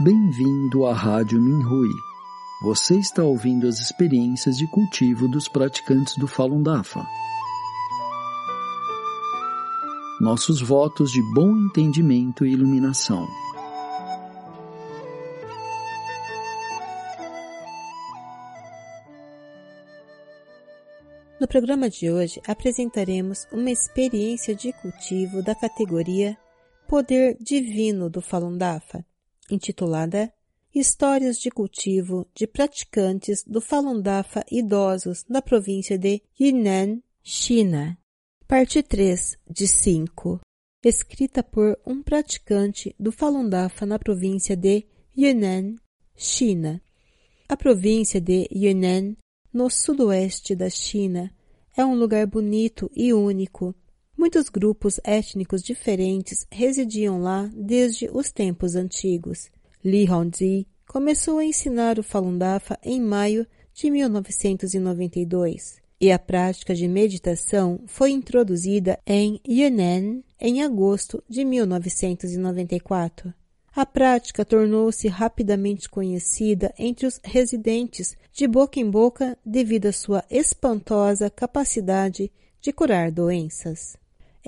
[0.00, 1.90] Bem-vindo à Rádio Minhui.
[2.62, 7.04] Você está ouvindo as experiências de cultivo dos praticantes do Falun Dafa.
[10.20, 13.26] Nossos votos de bom entendimento e iluminação.
[21.40, 26.38] No programa de hoje apresentaremos uma experiência de cultivo da categoria
[26.86, 29.04] Poder Divino do Falun Dafa,
[29.50, 30.32] intitulada
[30.74, 37.98] Histórias de cultivo de praticantes do Falun Dafa idosos na província de Yunnan, China.
[38.46, 40.40] Parte 3 de 5.
[40.84, 45.76] Escrita por um praticante do Falun Dafa na província de Yunnan,
[46.14, 46.82] China.
[47.48, 49.16] A província de Yunnan,
[49.52, 51.34] no sudoeste da China,
[51.74, 53.74] é um lugar bonito e único.
[54.18, 59.48] Muitos grupos étnicos diferentes residiam lá desde os tempos antigos.
[59.84, 66.74] Li Hongzhi começou a ensinar o Falun Dafa em maio de 1992 e a prática
[66.74, 73.32] de meditação foi introduzida em Yunnan em agosto de 1994.
[73.72, 80.24] A prática tornou-se rapidamente conhecida entre os residentes de boca em boca devido à sua
[80.28, 83.96] espantosa capacidade de curar doenças.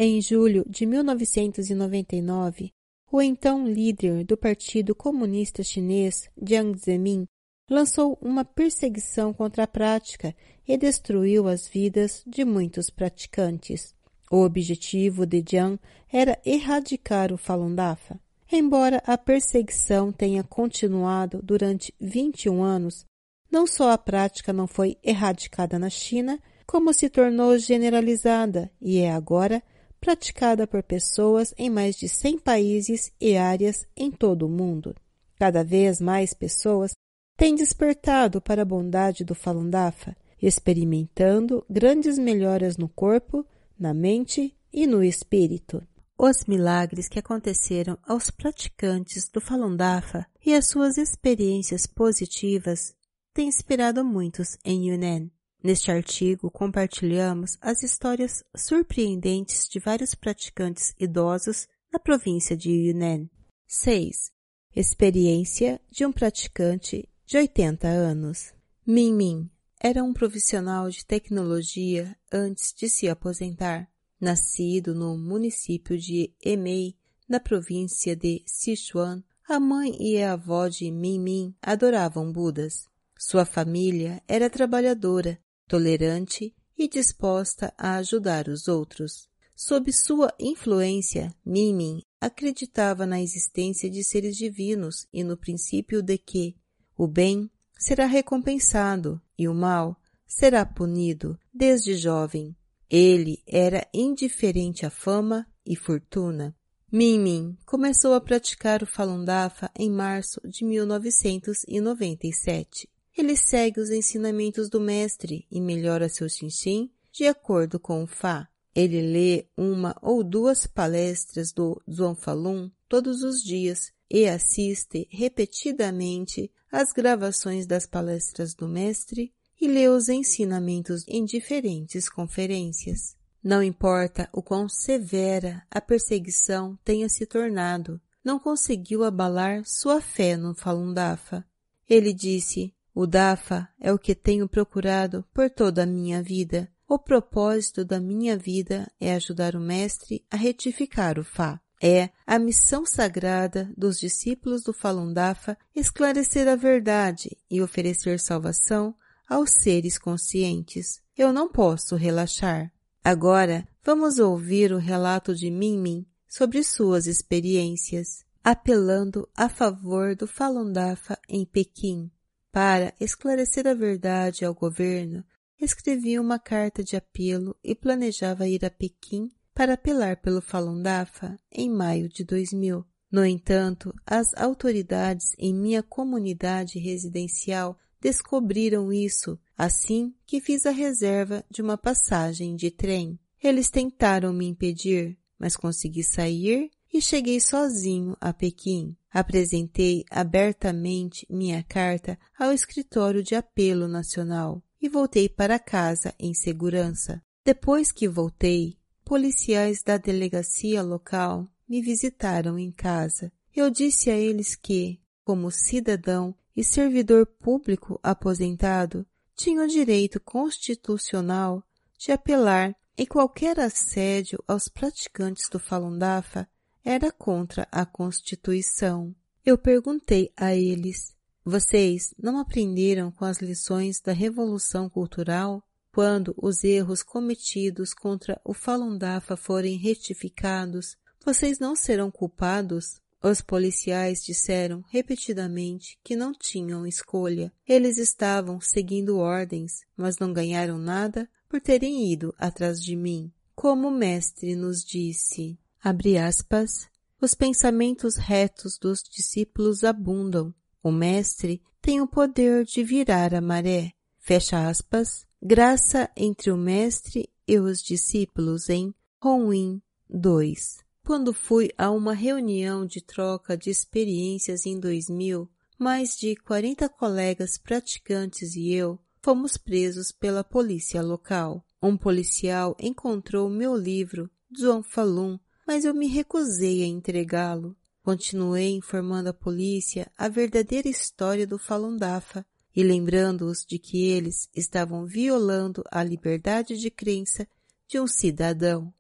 [0.03, 2.73] Em julho de 1999,
[3.13, 7.29] o então líder do Partido Comunista Chinês, Jiang Zemin,
[7.69, 10.35] lançou uma perseguição contra a prática
[10.67, 13.95] e destruiu as vidas de muitos praticantes.
[14.31, 15.79] O objetivo de Jiang
[16.11, 18.19] era erradicar o Falun Dafa.
[18.51, 23.05] Embora a perseguição tenha continuado durante 21 anos,
[23.53, 29.13] não só a prática não foi erradicada na China, como se tornou generalizada e é
[29.13, 29.63] agora
[30.01, 34.95] praticada por pessoas em mais de 100 países e áreas em todo o mundo.
[35.39, 36.93] Cada vez mais pessoas
[37.37, 43.47] têm despertado para a bondade do Falun Dafa, experimentando grandes melhoras no corpo,
[43.79, 45.83] na mente e no espírito.
[46.19, 52.95] Os milagres que aconteceram aos praticantes do Falun Dafa e as suas experiências positivas
[53.33, 55.31] têm inspirado muitos em Yunnan.
[55.63, 63.29] Neste artigo, compartilhamos as histórias surpreendentes de vários praticantes idosos na província de Yunnan.
[63.67, 64.33] 6.
[64.75, 68.55] Experiência de um praticante de 80 anos.
[68.87, 73.89] Min Min era um profissional de tecnologia antes de se aposentar.
[74.21, 76.97] Nascido no município de Emei,
[77.29, 82.89] na província de Sichuan, a mãe e a avó de Min Min adoravam Budas.
[83.19, 85.39] Sua família era trabalhadora,
[85.71, 89.31] tolerante e disposta a ajudar os outros.
[89.55, 96.57] Sob sua influência, Min acreditava na existência de seres divinos e no princípio de que
[96.99, 97.49] o bem
[97.79, 102.57] será recompensado e o mal será punido desde jovem.
[102.91, 106.53] Ele era indiferente à fama e fortuna.
[106.91, 112.89] Min começou a praticar o Falun Dafa em março de 1997.
[113.17, 118.49] Ele segue os ensinamentos do mestre e melhora seu xinxin de acordo com o Fá.
[118.75, 126.51] Ele lê uma ou duas palestras do Zhuang Falun todos os dias e assiste repetidamente
[126.71, 133.17] às gravações das palestras do mestre e lê os ensinamentos em diferentes conferências.
[133.43, 140.37] Não importa o quão severa a perseguição tenha se tornado, não conseguiu abalar sua fé
[140.37, 141.45] no Falun Dafa.
[141.89, 146.71] Ele disse, o Dafa é o que tenho procurado por toda a minha vida.
[146.89, 151.61] O propósito da minha vida é ajudar o Mestre a retificar o Fá.
[151.81, 158.95] É a missão sagrada dos discípulos do Falun Dafa esclarecer a verdade e oferecer salvação
[159.29, 161.01] aos seres conscientes.
[161.17, 162.73] Eu não posso relaxar.
[163.03, 170.71] Agora, vamos ouvir o relato de Minmin sobre suas experiências, apelando a favor do Falun
[170.71, 172.11] Dafa em Pequim.
[172.53, 175.25] Para esclarecer a verdade ao governo,
[175.61, 181.39] escrevi uma carta de apelo e planejava ir a Pequim para apelar pelo Falun Dafa
[181.53, 182.85] em maio de 2000.
[183.11, 191.45] No entanto, as autoridades em minha comunidade residencial descobriram isso assim que fiz a reserva
[191.51, 193.19] de uma passagem de trem.
[193.43, 198.97] Eles tentaram me impedir, mas consegui sair e cheguei sozinho a Pequim.
[199.11, 207.23] Apresentei abertamente minha carta ao escritório de apelo nacional e voltei para casa em segurança.
[207.45, 213.33] Depois que voltei, policiais da delegacia local me visitaram em casa.
[213.55, 221.63] Eu disse a eles que, como cidadão e servidor público aposentado, tinha o direito constitucional
[221.99, 226.49] de apelar e qualquer assédio aos praticantes do Falun Dafa
[226.85, 229.15] era contra a Constituição.
[229.45, 235.63] Eu perguntei a eles: vocês não aprenderam com as lições da Revolução Cultural?
[235.93, 243.01] Quando os erros cometidos contra o Falun Dafa forem retificados, vocês não serão culpados?
[243.23, 247.53] Os policiais disseram repetidamente que não tinham escolha.
[247.69, 253.31] Eles estavam seguindo ordens, mas não ganharam nada por terem ido atrás de mim.
[253.55, 256.89] Como o mestre nos disse, abre aspas,
[257.21, 260.55] os pensamentos retos dos discípulos abundam.
[260.83, 263.93] O mestre tem o poder de virar a maré.
[264.19, 265.27] Fecha aspas.
[265.43, 270.79] Graça entre o mestre e os discípulos em Ronwin 2.
[271.05, 275.49] Quando fui a uma reunião de troca de experiências em 2000,
[275.79, 281.65] mais de 40 colegas praticantes e eu fomos presos pela polícia local.
[281.83, 285.39] Um policial encontrou meu livro, Zhuang Falun,
[285.71, 287.77] mas eu me recusei a entregá-lo.
[288.03, 292.45] Continuei informando a polícia a verdadeira história do Falun Dafa
[292.75, 297.47] e lembrando-os de que eles estavam violando a liberdade de crença
[297.87, 298.93] de um cidadão.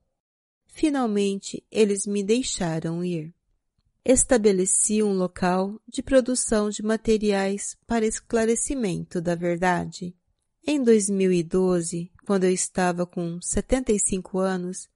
[0.64, 3.34] Finalmente, eles me deixaram ir.
[4.05, 10.14] Estabeleci um local de produção de materiais para esclarecimento da verdade.
[10.64, 14.88] Em 2012, quando eu estava com 75 anos,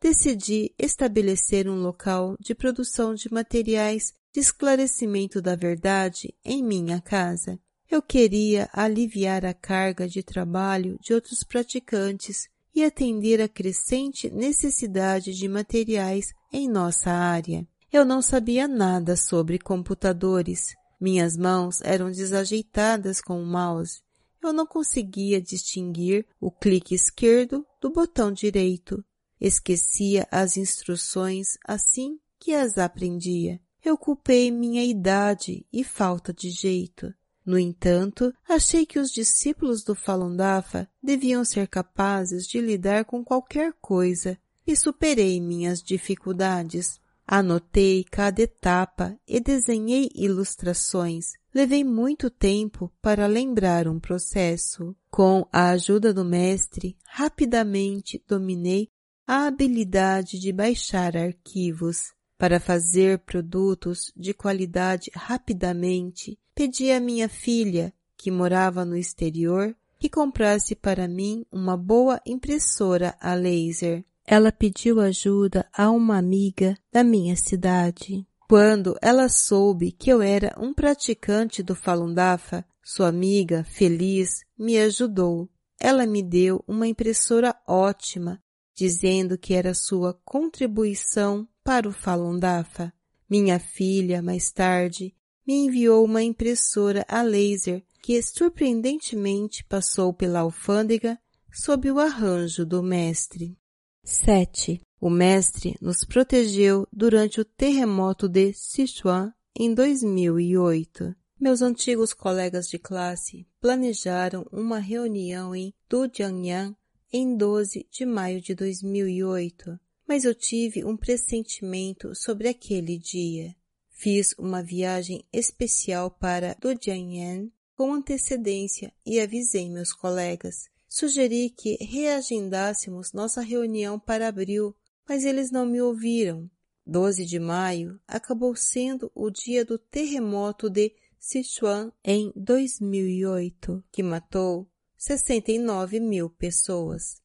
[0.00, 7.58] decidi estabelecer um local de produção de materiais de esclarecimento da verdade em minha casa.
[7.90, 15.32] Eu queria aliviar a carga de trabalho de outros praticantes e atender a crescente necessidade
[15.32, 17.66] de materiais em nossa área.
[17.90, 20.74] Eu não sabia nada sobre computadores.
[21.00, 24.00] Minhas mãos eram desajeitadas com o mouse.
[24.42, 29.02] Eu não conseguia distinguir o clique esquerdo do botão direito.
[29.40, 33.60] Esquecia as instruções assim que as aprendia.
[33.84, 37.14] Eu culpei minha idade e falta de jeito.
[37.44, 43.24] No entanto, achei que os discípulos do Falun Dafa deviam ser capazes de lidar com
[43.24, 44.36] qualquer coisa
[44.66, 46.98] e superei minhas dificuldades.
[47.24, 51.34] Anotei cada etapa e desenhei ilustrações.
[51.54, 54.94] Levei muito tempo para lembrar um processo.
[55.10, 58.90] Com a ajuda do mestre, rapidamente dominei
[59.26, 62.14] a habilidade de baixar arquivos.
[62.38, 70.10] Para fazer produtos de qualidade rapidamente, pedi à minha filha, que morava no exterior, que
[70.10, 74.04] comprasse para mim uma boa impressora a laser.
[74.26, 78.26] Ela pediu ajuda a uma amiga da minha cidade.
[78.48, 84.78] Quando ela soube que eu era um praticante do Falun Dafa, sua amiga, feliz, me
[84.78, 85.48] ajudou.
[85.80, 88.40] Ela me deu uma impressora ótima,
[88.76, 92.92] dizendo que era sua contribuição para o Falun Dafa.
[93.28, 95.14] Minha filha, mais tarde,
[95.46, 101.18] me enviou uma impressora a laser que surpreendentemente passou pela alfândega
[101.52, 103.58] sob o arranjo do mestre.
[104.04, 104.80] 7.
[105.00, 111.14] O mestre nos protegeu durante o terremoto de Sichuan em 2008.
[111.40, 116.74] Meus antigos colegas de classe planejaram uma reunião em Dujiangyan
[117.12, 123.54] em 12 de maio de 2008 mas eu tive um pressentimento sobre aquele dia.
[123.90, 130.68] Fiz uma viagem especial para Dujiangyan com antecedência e avisei meus colegas.
[130.88, 134.74] Sugeri que reagendássemos nossa reunião para abril,
[135.08, 136.48] mas eles não me ouviram.
[136.86, 144.68] 12 de maio acabou sendo o dia do terremoto de Sichuan em 2008, que matou
[145.06, 147.22] 69 mil pessoas.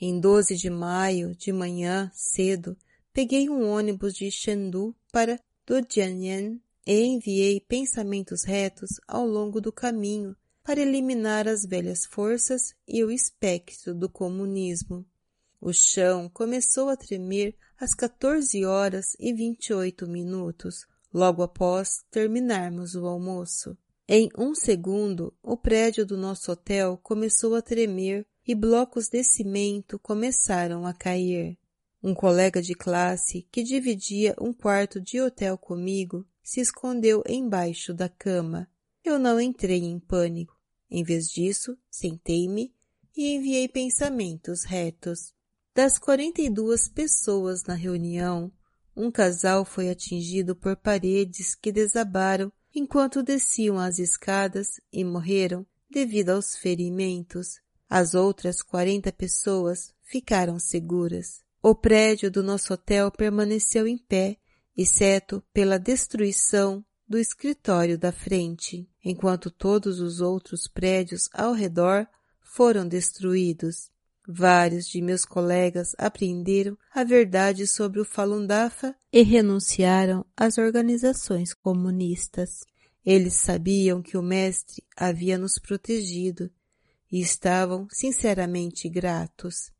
[0.00, 2.76] Em 12 de maio, de manhã, cedo,
[3.12, 10.36] peguei um ônibus de Chengdu para Dujianyan e enviei pensamentos retos ao longo do caminho
[10.64, 15.06] para eliminar as velhas forças e o espectro do comunismo.
[15.60, 20.84] O chão começou a tremer às 14 horas e 28 minutos,
[21.14, 23.78] logo após terminarmos o almoço.
[24.12, 30.00] Em um segundo, o prédio do nosso hotel começou a tremer e blocos de cimento
[30.00, 31.56] começaram a cair.
[32.02, 38.08] Um colega de classe que dividia um quarto de hotel comigo se escondeu embaixo da
[38.08, 38.68] cama.
[39.04, 40.58] Eu não entrei em pânico.
[40.90, 42.74] Em vez disso, sentei-me
[43.16, 45.32] e enviei pensamentos retos.
[45.72, 48.50] Das 42 pessoas na reunião,
[48.96, 56.30] um casal foi atingido por paredes que desabaram enquanto desciam as escadas e morreram devido
[56.30, 57.60] aos ferimentos.
[57.88, 61.40] As outras 40 pessoas ficaram seguras.
[61.62, 64.36] O prédio do nosso hotel permaneceu em pé,
[64.76, 72.06] exceto pela destruição do escritório da frente, enquanto todos os outros prédios ao redor
[72.40, 73.90] foram destruídos.
[74.28, 81.54] Vários de meus colegas aprenderam a verdade sobre o Falun Dafa e renunciaram às organizações
[81.54, 82.60] comunistas.
[83.04, 86.50] Eles sabiam que o Mestre havia nos protegido
[87.10, 89.72] e estavam sinceramente gratos.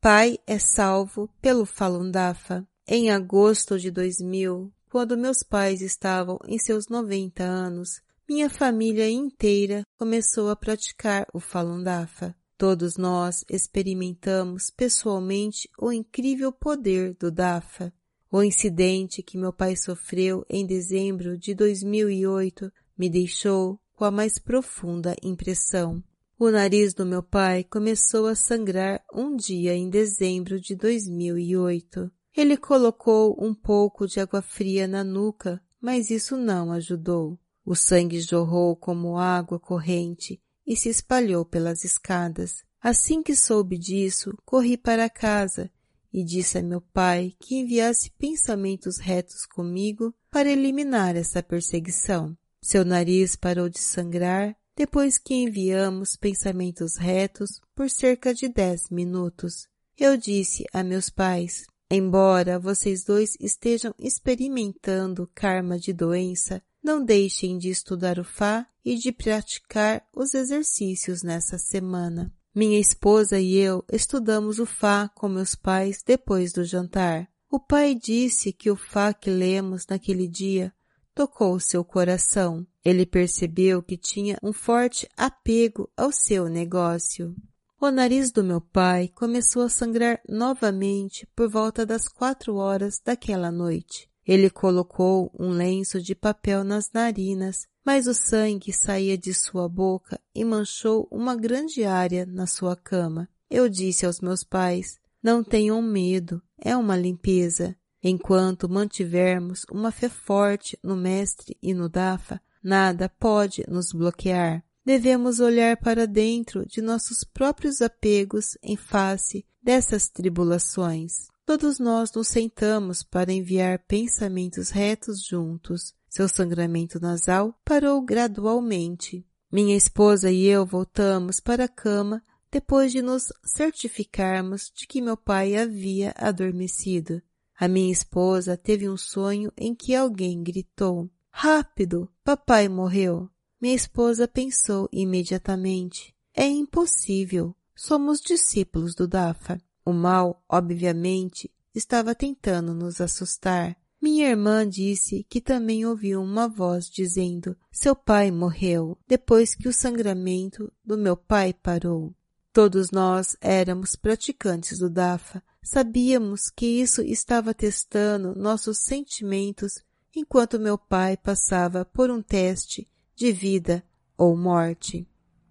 [0.00, 2.66] Pai é salvo pelo Falun Dafa.
[2.88, 9.82] Em agosto de 2000, quando meus pais estavam em seus 90 anos, minha família inteira
[9.98, 12.34] começou a praticar o Falun Dafa.
[12.60, 17.90] Todos nós experimentamos pessoalmente o incrível poder do Dafa.
[18.30, 24.38] O incidente que meu pai sofreu em dezembro de 2008 me deixou com a mais
[24.38, 26.04] profunda impressão.
[26.38, 32.12] O nariz do meu pai começou a sangrar um dia em dezembro de 2008.
[32.36, 37.38] Ele colocou um pouco de água fria na nuca, mas isso não ajudou.
[37.64, 40.38] O sangue jorrou como água corrente
[40.70, 42.62] e se espalhou pelas escadas.
[42.80, 45.68] Assim que soube disso, corri para casa
[46.12, 52.38] e disse a meu pai que enviasse pensamentos retos comigo para eliminar essa perseguição.
[52.62, 59.66] Seu nariz parou de sangrar depois que enviamos pensamentos retos por cerca de dez minutos.
[59.98, 67.58] Eu disse a meus pais, embora vocês dois estejam experimentando karma de doença, não deixem
[67.58, 72.32] de estudar o Fá e de praticar os exercícios nessa semana.
[72.54, 77.28] Minha esposa e eu estudamos o Fá com meus pais depois do jantar.
[77.50, 80.72] O pai disse que o Fá que lemos naquele dia
[81.14, 82.66] tocou seu coração.
[82.84, 87.36] Ele percebeu que tinha um forte apego ao seu negócio.
[87.80, 93.50] O nariz do meu pai começou a sangrar novamente por volta das quatro horas daquela
[93.50, 94.09] noite.
[94.26, 100.20] Ele colocou um lenço de papel nas narinas, mas o sangue saía de sua boca
[100.34, 103.28] e manchou uma grande área na sua cama.
[103.50, 107.76] Eu disse aos meus pais, não tenham medo, é uma limpeza.
[108.02, 114.62] Enquanto mantivermos uma fé forte no Mestre e no Dafa, Nada pode nos bloquear.
[114.84, 121.29] Devemos olhar para dentro de nossos próprios apegos em face dessas tribulações.
[121.50, 125.92] Todos nós nos sentamos para enviar pensamentos retos juntos.
[126.08, 129.26] Seu sangramento nasal parou gradualmente.
[129.50, 135.16] Minha esposa e eu voltamos para a cama depois de nos certificarmos de que meu
[135.16, 137.20] pai havia adormecido.
[137.58, 142.08] A minha esposa teve um sonho em que alguém gritou: Rápido!
[142.22, 143.28] Papai morreu.
[143.60, 146.14] Minha esposa pensou imediatamente.
[146.32, 147.56] É impossível.
[147.74, 149.60] Somos discípulos do Dafa.
[149.90, 153.76] O mal, obviamente, estava tentando nos assustar.
[154.00, 159.72] Minha irmã disse que também ouviu uma voz dizendo: Seu pai morreu, depois que o
[159.72, 162.14] sangramento do meu pai parou.
[162.52, 165.42] Todos nós éramos praticantes do Dafa.
[165.60, 169.82] Sabíamos que isso estava testando nossos sentimentos
[170.14, 173.82] enquanto meu pai passava por um teste de vida
[174.16, 175.04] ou morte.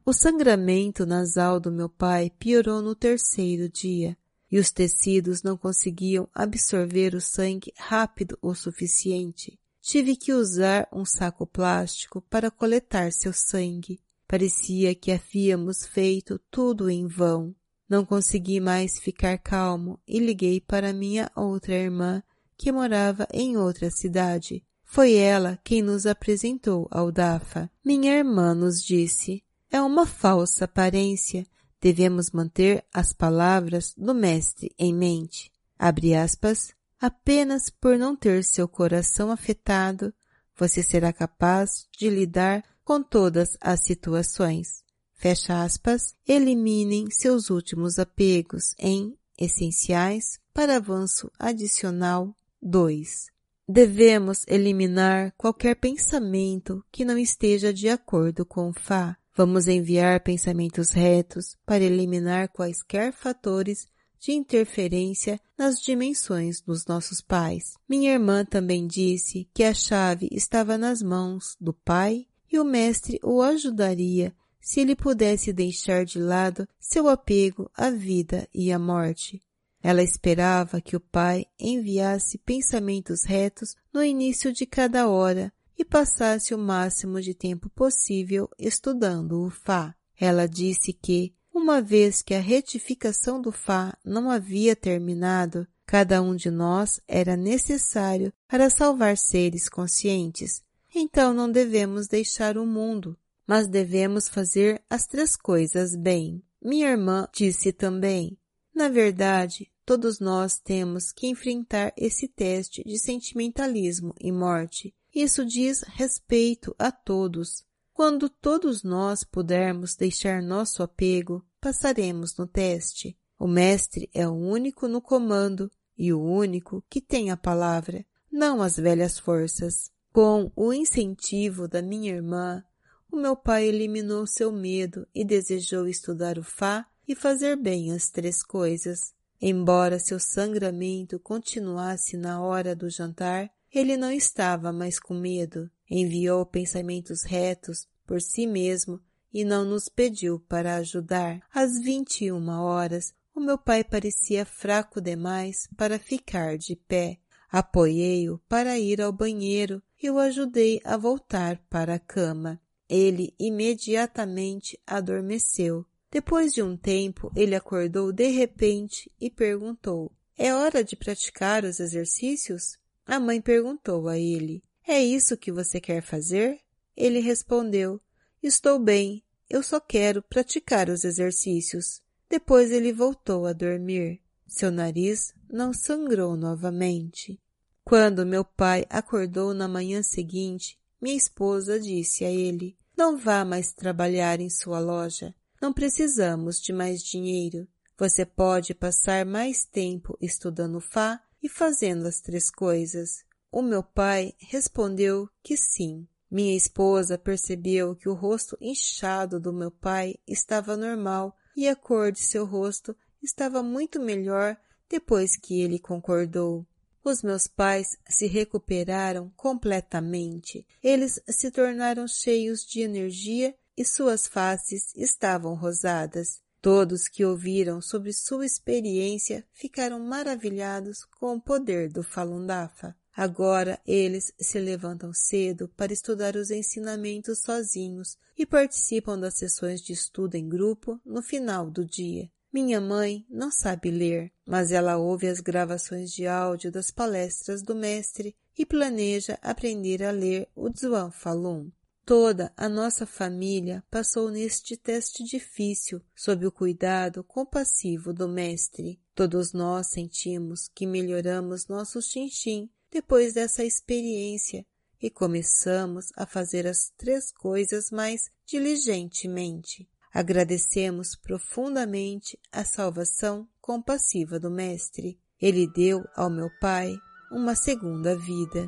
[0.06, 4.18] O sangramento nasal do meu pai piorou no terceiro dia
[4.52, 9.60] e os tecidos não conseguiam absorver o sangue rápido o suficiente.
[9.82, 14.00] Tive que usar um saco plástico para coletar seu sangue.
[14.28, 17.56] Parecia que havíamos feito tudo em vão.
[17.88, 22.22] Não consegui mais ficar calmo e liguei para minha outra irmã
[22.58, 24.64] que morava em outra cidade.
[24.84, 27.70] Foi ela quem nos apresentou ao Dafa.
[27.84, 31.48] Minha irmã nos disse, é uma falsa aparência.
[31.82, 35.52] Devemos manter as palavras do Mestre em mente.
[35.78, 36.74] Abre aspas.
[37.00, 40.14] Apenas por não ter seu coração afetado,
[40.58, 44.84] você será capaz de lidar com todas as situações.
[45.14, 53.28] Fecha aspas, eliminem seus últimos apegos em essenciais para avanço adicional 2.
[53.68, 59.19] Devemos eliminar qualquer pensamento que não esteja de acordo com o Fá.
[59.36, 63.88] Vamos enviar pensamentos retos para eliminar quaisquer fatores
[64.20, 67.76] de interferência nas dimensões dos nossos pais.
[67.88, 73.20] Minha irmã também disse que a chave estava nas mãos do pai e o mestre
[73.24, 79.42] o ajudaria se ele pudesse deixar de lado seu apego à vida e à morte.
[79.82, 86.54] Ela esperava que o pai enviasse pensamentos retos no início de cada hora e passasse
[86.54, 89.96] o máximo de tempo possível estudando o Fá.
[90.20, 96.36] Ela disse que, uma vez que a retificação do Fá não havia terminado, cada um
[96.36, 100.62] de nós era necessário para salvar seres conscientes.
[100.94, 103.18] Então não devemos deixar o mundo,
[103.48, 106.44] mas devemos fazer as três coisas bem.
[106.62, 108.38] Minha irmã disse também,
[108.76, 114.94] na verdade, todos nós temos que enfrentar esse teste de sentimentalismo e morte.
[115.22, 117.66] Isso diz respeito a todos.
[117.92, 123.20] Quando todos nós pudermos deixar nosso apego, passaremos no teste.
[123.38, 128.62] O Mestre é o único no comando e o único que tem a palavra, não
[128.62, 129.92] as velhas forças.
[130.14, 132.64] Com o incentivo da minha irmã,
[133.12, 138.10] o meu pai eliminou seu medo e desejou estudar o Fá e fazer bem as
[138.10, 139.14] três coisas.
[139.42, 145.70] Embora seu sangramento continuasse na hora do jantar, ele não estava mais com medo.
[145.90, 149.00] Enviou pensamentos retos por si mesmo
[149.34, 151.42] e não nos pediu para ajudar.
[151.54, 157.20] Às vinte e uma horas, o meu pai parecia fraco demais para ficar de pé.
[157.52, 162.60] Apoiei-o para ir ao banheiro e o ajudei a voltar para a cama.
[162.88, 165.86] Ele imediatamente adormeceu.
[166.12, 171.80] Depois de um tempo, ele acordou de repente e perguntou: É hora de praticar os
[171.80, 172.79] exercícios?
[173.10, 176.60] A mãe perguntou a ele: É isso que você quer fazer?
[176.96, 178.00] Ele respondeu:
[178.42, 182.04] Estou bem, eu só quero praticar os exercícios.
[182.30, 184.22] Depois ele voltou a dormir.
[184.46, 187.42] Seu nariz não sangrou novamente.
[187.84, 193.74] Quando meu pai acordou na manhã seguinte, minha esposa disse a ele: Não vá mais
[193.74, 195.34] trabalhar em sua loja.
[195.60, 197.68] Não precisamos de mais dinheiro.
[197.98, 203.24] Você pode passar mais tempo estudando Fá e fazendo as três coisas.
[203.52, 206.08] O meu pai respondeu que sim.
[206.30, 212.12] Minha esposa percebeu que o rosto inchado do meu pai estava normal e a cor
[212.12, 214.56] de seu rosto estava muito melhor
[214.88, 216.66] depois que ele concordou.
[217.04, 220.66] Os meus pais se recuperaram completamente.
[220.84, 226.42] Eles se tornaram cheios de energia e suas faces estavam rosadas.
[226.62, 232.96] Todos que ouviram sobre sua experiência ficaram maravilhados com o poder do Falun Dafa.
[233.16, 239.94] Agora eles se levantam cedo para estudar os ensinamentos sozinhos e participam das sessões de
[239.94, 242.30] estudo em grupo no final do dia.
[242.52, 247.76] Minha mãe não sabe ler, mas ela ouve as gravações de áudio das palestras do
[247.76, 251.70] mestre e planeja aprender a ler o Zhuang Falun.
[252.10, 259.00] Toda a nossa família passou neste teste difícil sob o cuidado compassivo do mestre.
[259.14, 264.66] Todos nós sentimos que melhoramos nosso chinchim depois dessa experiência
[265.00, 269.88] e começamos a fazer as três coisas mais diligentemente.
[270.12, 275.20] Agradecemos profundamente a salvação compassiva do Mestre.
[275.40, 276.92] Ele deu ao meu Pai
[277.32, 278.68] uma segunda vida.